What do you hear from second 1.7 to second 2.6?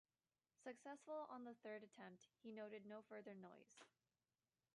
attempt, he